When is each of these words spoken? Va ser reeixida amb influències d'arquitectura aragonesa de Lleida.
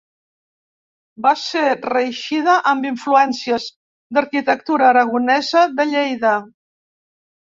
Va 1.25 1.33
ser 1.41 1.65
reeixida 1.91 2.55
amb 2.73 2.89
influències 2.91 3.67
d'arquitectura 4.19 4.89
aragonesa 4.93 5.67
de 5.79 5.87
Lleida. 5.95 6.33